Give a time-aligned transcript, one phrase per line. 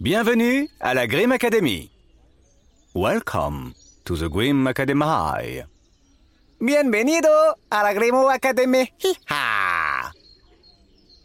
[0.00, 1.90] Bienvenue à la Grimm Academy.
[2.94, 3.72] Welcome
[4.04, 5.64] to the Grimm Academy.
[6.60, 7.28] Bienvenido
[7.68, 8.92] a la Grimo Academy.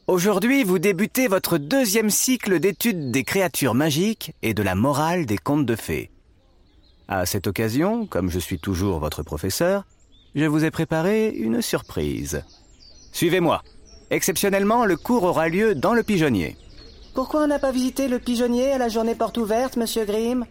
[0.07, 5.37] Aujourd'hui, vous débutez votre deuxième cycle d'études des créatures magiques et de la morale des
[5.37, 6.09] contes de fées.
[7.07, 9.85] À cette occasion, comme je suis toujours votre professeur,
[10.33, 12.43] je vous ai préparé une surprise.
[13.11, 13.61] Suivez-moi.
[14.09, 16.57] Exceptionnellement, le cours aura lieu dans le pigeonnier.
[17.13, 20.45] Pourquoi on n'a pas visité le pigeonnier à la journée porte ouverte, monsieur Grimm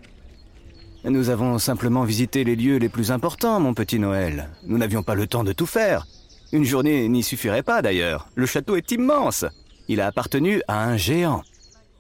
[1.05, 4.49] Nous avons simplement visité les lieux les plus importants, mon petit Noël.
[4.65, 6.07] Nous n'avions pas le temps de tout faire.
[6.53, 8.29] Une journée n'y suffirait pas d'ailleurs.
[8.37, 9.45] Le château est immense.
[9.89, 11.43] Il a appartenu à un géant.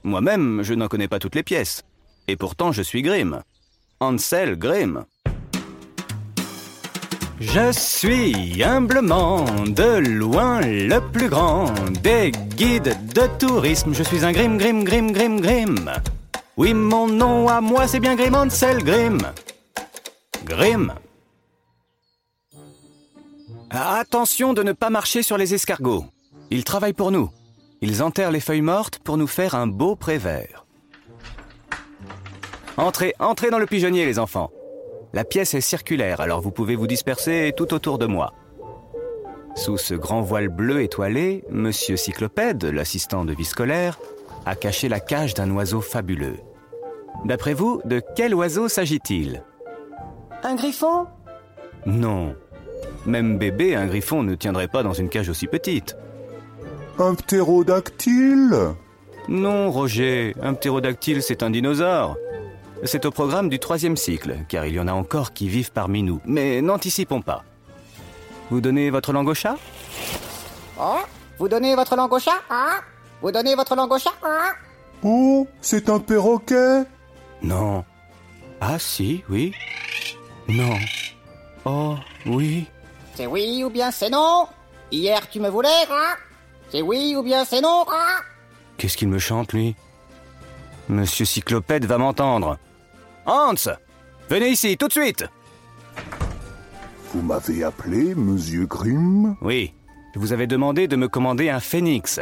[0.04, 1.82] Moi-même, je n'en connais pas toutes les pièces.
[2.28, 3.42] Et pourtant, je suis Grimm.
[3.98, 5.04] Ansel Grimm.
[7.40, 11.66] Je suis humblement de loin le plus grand
[12.00, 13.92] des guides de tourisme.
[13.94, 15.92] Je suis un Grimm, Grimm, Grimm, Grimm, Grimm.
[16.56, 19.20] Oui, mon nom à moi, c'est bien Grimm Ansel Grimm.
[20.44, 20.92] Grimm.
[23.70, 26.04] Attention de ne pas marcher sur les escargots.
[26.50, 27.30] Ils travaillent pour nous.
[27.80, 30.66] Ils enterrent les feuilles mortes pour nous faire un beau prévert.
[32.76, 34.50] Entrez, entrez dans le pigeonnier, les enfants.
[35.12, 38.32] La pièce est circulaire, alors vous pouvez vous disperser tout autour de moi.
[39.54, 43.98] Sous ce grand voile bleu étoilé, Monsieur Cyclopède, l'assistant de vie scolaire,
[44.46, 46.36] a caché la cage d'un oiseau fabuleux.
[47.24, 49.44] D'après vous, de quel oiseau s'agit-il?
[50.42, 51.06] Un griffon?
[51.86, 52.34] Non.
[53.06, 55.96] Même bébé, un griffon ne tiendrait pas dans une cage aussi petite.
[56.98, 58.56] Un ptérodactyle?
[59.28, 62.16] Non, Roger, un ptérodactyle, c'est un dinosaure.
[62.84, 66.02] C'est au programme du troisième cycle, car il y en a encore qui vivent parmi
[66.02, 66.20] nous.
[66.24, 67.44] Mais n'anticipons pas.
[68.52, 69.56] Vous donnez votre langue au chat
[70.78, 70.98] Oh
[71.38, 72.82] Vous donnez votre langue au chat hein
[73.22, 74.52] Vous donnez votre langue au chat hein
[75.02, 76.82] Oh, c'est un perroquet
[77.40, 77.82] Non.
[78.60, 79.54] Ah si, oui.
[80.48, 80.76] Non.
[81.64, 82.66] Oh, oui.
[83.14, 84.46] C'est oui ou bien c'est non
[84.90, 86.16] Hier tu me voulais hein
[86.70, 88.20] C'est oui ou bien c'est non hein
[88.76, 89.74] Qu'est-ce qu'il me chante, lui
[90.90, 92.58] Monsieur Cyclopède va m'entendre.
[93.24, 93.54] Hans
[94.28, 95.24] Venez ici, tout de suite
[97.14, 99.74] Vous m'avez appelé, monsieur Grimm Oui,
[100.14, 102.20] je vous avais demandé de me commander un phénix.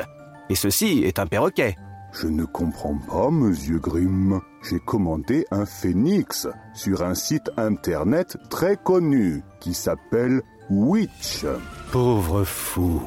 [0.49, 1.77] Et ceci est un perroquet.
[2.13, 4.41] Je ne comprends pas, monsieur Grimm.
[4.69, 11.45] J'ai commandé un phénix sur un site internet très connu qui s'appelle Witch.
[11.93, 13.01] Pauvre fou.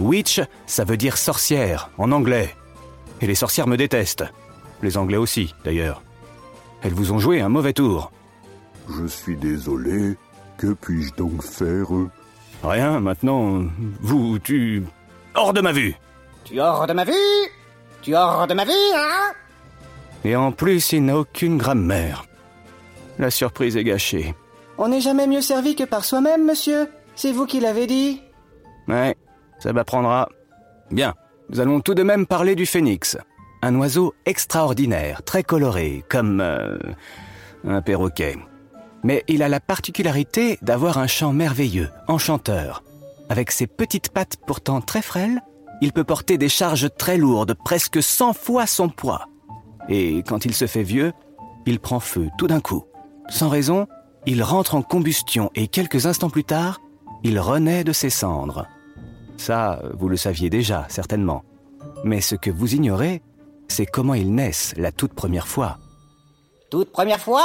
[0.00, 2.54] Witch, ça veut dire sorcière en anglais.
[3.20, 4.24] Et les sorcières me détestent.
[4.82, 6.02] Les anglais aussi, d'ailleurs.
[6.82, 8.10] Elles vous ont joué un mauvais tour.
[8.88, 10.16] Je suis désolé.
[10.58, 11.86] Que puis-je donc faire
[12.62, 13.64] Rien, maintenant,
[14.00, 14.82] vous, tu...
[15.34, 15.94] Hors de ma vue
[16.44, 17.12] Tu hors de ma vue?
[18.02, 19.32] Tu hors de ma vue, hein?
[20.24, 22.24] Et en plus, il n'a aucune grammaire.
[23.18, 24.34] La surprise est gâchée.
[24.78, 26.88] On n'est jamais mieux servi que par soi-même, monsieur.
[27.14, 28.22] C'est vous qui l'avez dit.
[28.88, 29.16] Ouais,
[29.58, 30.28] ça m'apprendra.
[30.90, 31.14] Bien,
[31.50, 33.16] nous allons tout de même parler du phénix.
[33.62, 36.76] Un oiseau extraordinaire, très coloré, comme euh,
[37.66, 38.36] un perroquet.
[39.04, 42.82] Mais il a la particularité d'avoir un chant merveilleux, enchanteur.
[43.28, 45.40] Avec ses petites pattes pourtant très frêles,
[45.80, 49.26] il peut porter des charges très lourdes, presque 100 fois son poids.
[49.88, 51.12] Et quand il se fait vieux,
[51.66, 52.84] il prend feu tout d'un coup.
[53.28, 53.86] Sans raison,
[54.26, 56.80] il rentre en combustion et quelques instants plus tard,
[57.22, 58.66] il renaît de ses cendres.
[59.36, 61.44] Ça, vous le saviez déjà, certainement.
[62.04, 63.22] Mais ce que vous ignorez,
[63.68, 65.78] c'est comment ils naissent la toute première fois.
[66.70, 67.44] Toute première fois?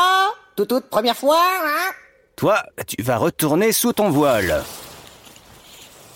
[0.60, 1.92] Toute toute première fois, hein
[2.36, 4.62] Toi, tu vas retourner sous ton voile.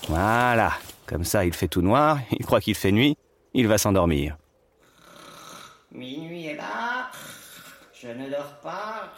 [0.10, 0.74] Voilà,
[1.06, 3.18] comme ça il fait tout noir, il croit qu'il fait nuit,
[3.54, 4.36] il va s'endormir.
[5.94, 7.10] Minuit est là.
[7.94, 9.14] Je ne dors pas.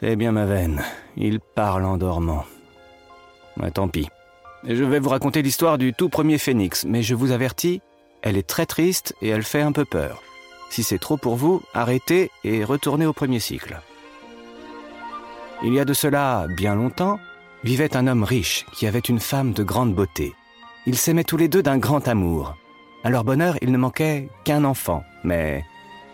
[0.00, 0.82] C'est bien ma veine,
[1.16, 2.46] il parle en dormant.
[3.58, 4.08] Ouais, tant pis.
[4.64, 7.80] Je vais vous raconter l'histoire du tout premier phénix, mais je vous avertis,
[8.22, 10.20] elle est très triste et elle fait un peu peur.
[10.68, 13.80] Si c'est trop pour vous, arrêtez et retournez au premier cycle.
[15.62, 17.18] Il y a de cela bien longtemps,
[17.64, 20.34] vivait un homme riche qui avait une femme de grande beauté.
[20.86, 22.56] Ils s'aimaient tous les deux d'un grand amour.
[23.02, 25.64] À leur bonheur, il ne manquait qu'un enfant, mais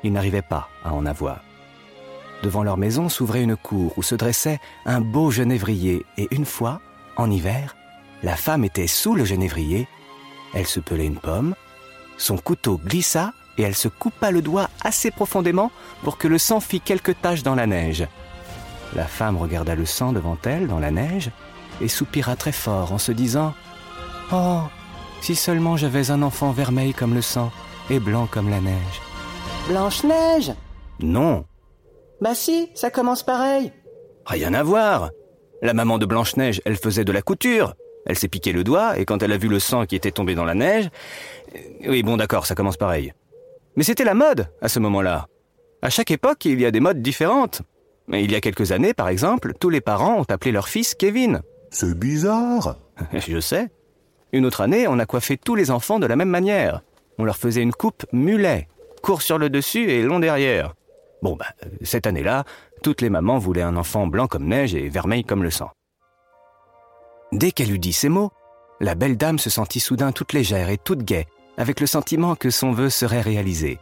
[0.05, 1.41] ils n'arrivaient pas à en avoir.
[2.43, 6.81] Devant leur maison s'ouvrait une cour où se dressait un beau genévrier, et une fois,
[7.17, 7.77] en hiver,
[8.23, 9.89] la femme était sous le genévrier,
[10.55, 11.55] elle se pelait une pomme,
[12.17, 15.71] son couteau glissa et elle se coupa le doigt assez profondément
[16.03, 18.06] pour que le sang fît quelques taches dans la neige.
[18.94, 21.31] La femme regarda le sang devant elle dans la neige
[21.81, 23.55] et soupira très fort en se disant⁇
[24.33, 24.61] Oh,
[25.21, 27.50] si seulement j'avais un enfant vermeil comme le sang
[27.91, 29.00] et blanc comme la neige!⁇
[29.69, 30.53] Blanche-Neige?
[31.00, 31.44] Non,
[32.21, 33.73] Bah si, ça commence pareil.
[34.27, 35.11] rien à voir.
[35.62, 37.75] La maman de Blanche-Neige, elle faisait de la couture.
[38.06, 40.35] Elle s'est piqué le doigt, et quand elle a vu le sang qui était tombé
[40.35, 40.89] dans la neige...
[41.55, 41.59] euh,
[41.89, 43.12] Oui, bon d'accord, ça commence pareil.
[43.77, 45.29] Mais c'était la mode, à ce moment-là.
[45.83, 47.62] À chaque époque, il y a des modes différentes.
[48.09, 50.95] Mais il y a quelques années, par exemple, tous les parents ont appelé leur fils
[50.95, 51.43] Kevin.
[51.71, 52.77] C'est bizarre.
[53.13, 53.71] Je sais.
[54.33, 56.83] Une autre année, on a coiffé tous les enfants de la même manière.
[57.19, 58.69] On leur faisait une coupe mulet,
[59.03, 60.75] court sur le dessus et long derrière.
[61.23, 61.47] Bon, bah,
[61.83, 62.45] cette année-là,
[62.83, 65.71] toutes les mamans voulaient un enfant blanc comme neige et vermeil comme le sang.
[67.31, 68.33] Dès qu'elle eut dit ces mots,
[68.81, 71.27] la belle dame se sentit soudain toute légère et toute gaie,
[71.57, 73.79] avec le sentiment que son vœu serait réalisé.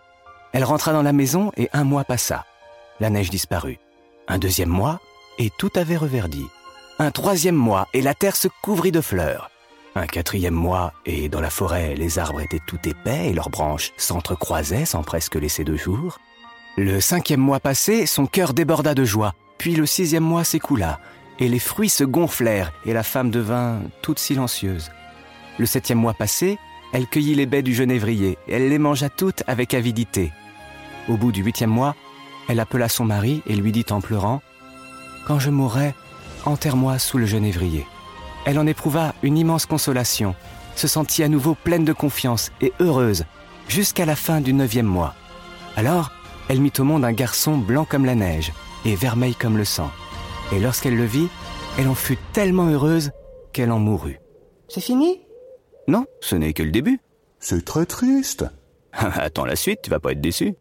[0.53, 2.45] Elle rentra dans la maison et un mois passa.
[2.99, 3.79] La neige disparut.
[4.31, 5.01] Un deuxième mois,
[5.41, 6.47] et tout avait reverdi.
[7.01, 9.51] Un troisième mois, et la terre se couvrit de fleurs.
[9.97, 13.91] Un quatrième mois, et dans la forêt, les arbres étaient tout épais et leurs branches
[13.97, 16.21] s'entrecroisaient sans presque laisser de jour.
[16.77, 19.35] Le cinquième mois passé, son cœur déborda de joie.
[19.59, 21.01] Puis le sixième mois s'écoula,
[21.41, 24.93] et les fruits se gonflèrent, et la femme devint toute silencieuse.
[25.59, 26.57] Le septième mois passé,
[26.93, 30.31] elle cueillit les baies du genévrier, et elle les mangea toutes avec avidité.
[31.09, 31.97] Au bout du huitième mois,
[32.49, 34.43] elle appela son mari et lui dit en pleurant
[35.27, 35.95] Quand je mourrai,
[36.45, 37.87] enterre-moi sous le genévrier.
[38.45, 40.35] Elle en éprouva une immense consolation,
[40.75, 43.25] se sentit à nouveau pleine de confiance et heureuse,
[43.69, 45.15] jusqu'à la fin du neuvième mois.
[45.77, 46.11] Alors,
[46.49, 48.53] elle mit au monde un garçon blanc comme la neige
[48.85, 49.91] et vermeil comme le sang.
[50.53, 51.29] Et lorsqu'elle le vit,
[51.79, 53.13] elle en fut tellement heureuse
[53.53, 54.19] qu'elle en mourut.
[54.69, 55.21] C'est fini?
[55.87, 57.01] Non, ce n'est que le début.
[57.39, 58.45] C'est très triste.
[58.93, 60.55] Attends la suite, tu vas pas être déçu.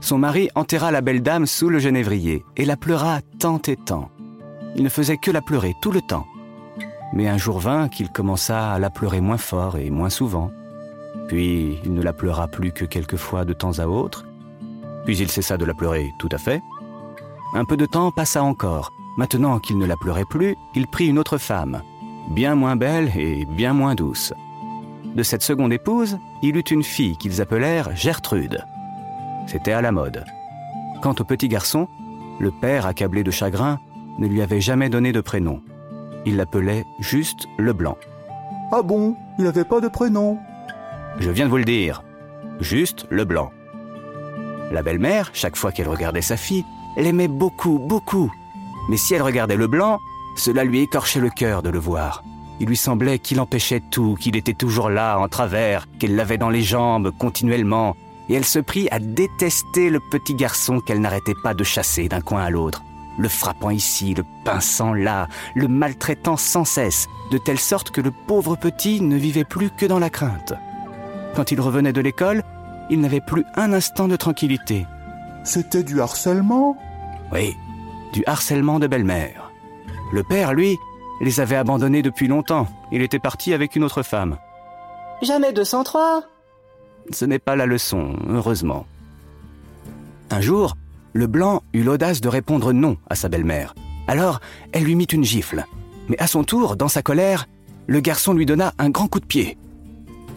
[0.00, 4.10] Son mari enterra la belle dame sous le genévrier et la pleura tant et tant.
[4.76, 6.26] Il ne faisait que la pleurer tout le temps.
[7.12, 10.50] Mais un jour vint qu'il commença à la pleurer moins fort et moins souvent.
[11.26, 14.24] Puis il ne la pleura plus que quelques fois de temps à autre.
[15.04, 16.62] Puis il cessa de la pleurer tout à fait.
[17.54, 18.92] Un peu de temps passa encore.
[19.16, 21.82] Maintenant qu'il ne la pleurait plus, il prit une autre femme,
[22.30, 24.32] bien moins belle et bien moins douce.
[25.16, 28.64] De cette seconde épouse, il eut une fille qu'ils appelèrent Gertrude.
[29.48, 30.24] C'était à la mode.
[31.00, 31.88] Quant au petit garçon,
[32.38, 33.80] le père, accablé de chagrin,
[34.18, 35.62] ne lui avait jamais donné de prénom.
[36.26, 37.96] Il l'appelait juste Leblanc.
[38.72, 40.38] Ah bon Il n'avait pas de prénom.
[41.18, 42.02] Je viens de vous le dire.
[42.60, 43.50] Juste Leblanc.
[44.70, 46.66] La belle-mère, chaque fois qu'elle regardait sa fille,
[46.98, 48.30] l'aimait beaucoup, beaucoup.
[48.90, 49.98] Mais si elle regardait Leblanc,
[50.36, 52.22] cela lui écorchait le cœur de le voir.
[52.60, 56.50] Il lui semblait qu'il empêchait tout, qu'il était toujours là, en travers, qu'elle l'avait dans
[56.50, 57.96] les jambes continuellement,
[58.28, 62.20] et elle se prit à détester le petit garçon qu'elle n'arrêtait pas de chasser d'un
[62.20, 62.82] coin à l'autre,
[63.18, 68.12] le frappant ici, le pinçant là, le maltraitant sans cesse, de telle sorte que le
[68.26, 70.54] pauvre petit ne vivait plus que dans la crainte.
[71.34, 72.42] Quand il revenait de l'école,
[72.90, 74.86] il n'avait plus un instant de tranquillité.
[75.44, 76.76] C'était du harcèlement?
[77.32, 77.56] Oui,
[78.12, 79.50] du harcèlement de belle-mère.
[80.12, 80.76] Le père, lui,
[81.20, 82.66] les avait abandonnés depuis longtemps.
[82.92, 84.38] Il était parti avec une autre femme.
[85.22, 86.22] Jamais 203
[87.10, 88.86] Ce n'est pas la leçon, heureusement.
[90.30, 90.76] Un jour,
[91.14, 93.74] le blanc eut l'audace de répondre non à sa belle-mère.
[94.06, 94.40] Alors,
[94.72, 95.64] elle lui mit une gifle.
[96.08, 97.46] Mais à son tour, dans sa colère,
[97.86, 99.56] le garçon lui donna un grand coup de pied.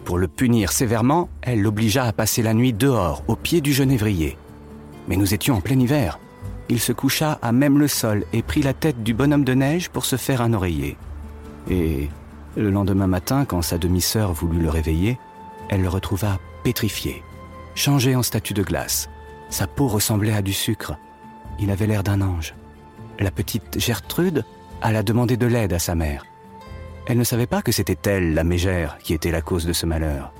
[0.04, 4.36] Pour le punir sévèrement, elle l'obligea à passer la nuit dehors, au pied du genévrier.
[5.08, 6.18] Mais nous étions en plein hiver.
[6.68, 9.90] Il se coucha à même le sol et prit la tête du bonhomme de neige
[9.90, 10.96] pour se faire un oreiller.
[11.70, 12.08] Et
[12.56, 15.18] le lendemain matin, quand sa demi-sœur voulut le réveiller,
[15.68, 17.22] elle le retrouva pétrifié,
[17.74, 19.08] changé en statue de glace.
[19.50, 20.96] Sa peau ressemblait à du sucre.
[21.58, 22.54] Il avait l'air d'un ange.
[23.18, 24.44] La petite Gertrude
[24.80, 26.24] alla demander de l'aide à sa mère.
[27.06, 29.86] Elle ne savait pas que c'était elle, la mégère, qui était la cause de ce
[29.86, 30.32] malheur.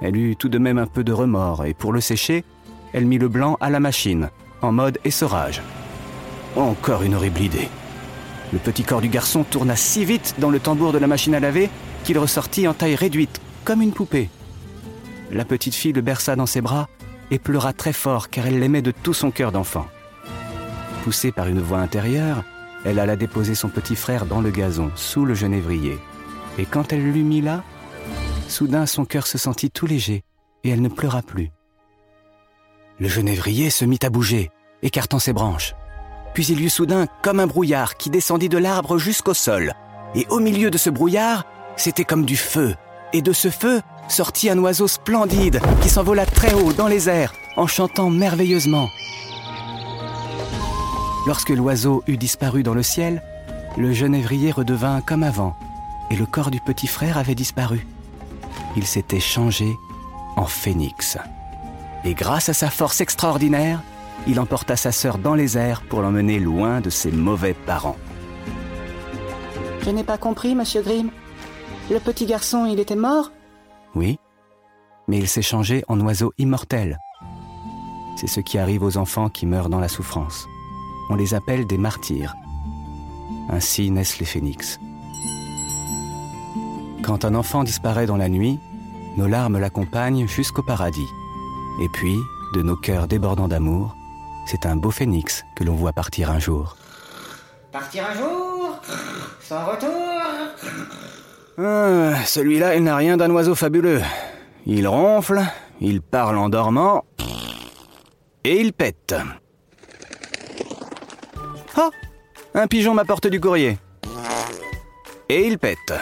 [0.00, 2.44] Elle eut tout de même un peu de remords, et pour le sécher,
[2.92, 4.30] elle mit le blanc à la machine,
[4.62, 5.62] en mode essorage.
[6.56, 7.68] Encore une horrible idée.
[8.52, 11.40] Le petit corps du garçon tourna si vite dans le tambour de la machine à
[11.40, 11.70] laver
[12.04, 14.28] qu'il ressortit en taille réduite, comme une poupée.
[15.30, 16.88] La petite fille le berça dans ses bras
[17.30, 19.86] et pleura très fort car elle l'aimait de tout son cœur d'enfant.
[21.02, 22.44] Poussée par une voix intérieure,
[22.84, 25.98] elle alla déposer son petit frère dans le gazon, sous le genévrier.
[26.58, 27.62] Et quand elle l'eut mis là,
[28.48, 30.22] soudain son cœur se sentit tout léger
[30.62, 31.50] et elle ne pleura plus.
[33.00, 34.50] Le genévrier se mit à bouger,
[34.82, 35.74] écartant ses branches.
[36.32, 39.72] Puis il y eut soudain comme un brouillard qui descendit de l'arbre jusqu'au sol.
[40.14, 41.44] Et au milieu de ce brouillard,
[41.76, 42.74] c'était comme du feu.
[43.12, 47.32] Et de ce feu sortit un oiseau splendide qui s'envola très haut dans les airs
[47.56, 48.88] en chantant merveilleusement.
[51.26, 53.22] Lorsque l'oiseau eut disparu dans le ciel,
[53.76, 55.56] le genévrier redevint comme avant,
[56.10, 57.86] et le corps du petit frère avait disparu.
[58.76, 59.74] Il s'était changé
[60.36, 61.18] en phénix.
[62.04, 63.80] Et grâce à sa force extraordinaire,
[64.26, 67.96] il emporta sa sœur dans les airs pour l'emmener loin de ses mauvais parents.
[69.82, 71.10] Je n'ai pas compris, monsieur Grimm.
[71.90, 73.30] Le petit garçon, il était mort
[73.94, 74.18] Oui,
[75.08, 76.98] mais il s'est changé en oiseau immortel.
[78.16, 80.46] C'est ce qui arrive aux enfants qui meurent dans la souffrance.
[81.10, 82.34] On les appelle des martyrs.
[83.50, 84.78] Ainsi naissent les phénix.
[87.02, 88.58] Quand un enfant disparaît dans la nuit,
[89.16, 91.08] nos larmes l'accompagnent jusqu'au paradis.
[91.82, 92.16] Et puis,
[92.54, 93.94] de nos cœurs débordants d'amour,
[94.46, 96.76] c'est un beau phénix que l'on voit partir un jour.
[97.72, 98.80] Partir un jour?
[99.40, 99.90] Sans retour?
[101.58, 104.00] Ah, Celui-là, il n'a rien d'un oiseau fabuleux.
[104.66, 105.42] Il ronfle,
[105.80, 107.04] il parle en dormant,
[108.42, 109.14] et il pète.
[111.76, 111.90] Ah
[112.54, 113.78] Un pigeon m'apporte du courrier.
[115.28, 115.94] Et il pète.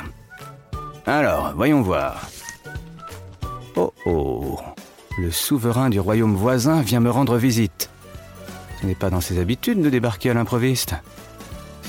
[1.07, 2.29] Alors, voyons voir.
[3.77, 4.59] Oh oh
[5.19, 7.91] Le souverain du royaume voisin vient me rendre visite.
[8.81, 10.95] Ce n'est pas dans ses habitudes de débarquer à l'improviste.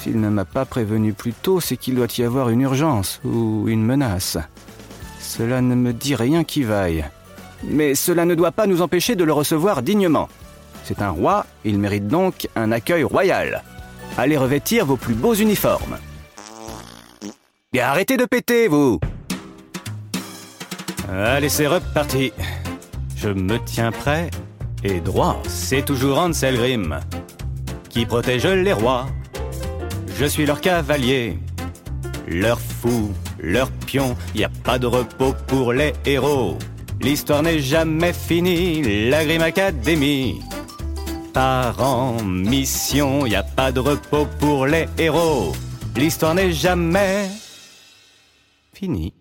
[0.03, 3.69] S'il ne m'a pas prévenu plus tôt, c'est qu'il doit y avoir une urgence ou
[3.69, 4.37] une menace.
[5.21, 7.05] Cela ne me dit rien qui vaille.
[7.63, 10.27] Mais cela ne doit pas nous empêcher de le recevoir dignement.
[10.83, 13.63] C'est un roi, il mérite donc un accueil royal.
[14.17, 15.97] Allez revêtir vos plus beaux uniformes.
[17.71, 18.99] Et arrêtez de péter, vous
[21.09, 22.33] Allez, c'est reparti.
[23.15, 24.29] Je me tiens prêt
[24.83, 25.41] et droit.
[25.47, 26.99] C'est toujours Ansel Grimm
[27.87, 29.05] qui protège les rois.
[30.15, 31.39] Je suis leur cavalier,
[32.27, 34.15] leur fou, leur pion.
[34.35, 36.57] Y a pas de repos pour les héros.
[37.01, 40.39] L'histoire n'est jamais finie, la Grimm Academy.
[41.33, 45.53] Par en mission, y a pas de repos pour les héros.
[45.95, 47.27] L'histoire n'est jamais
[48.71, 49.13] finie.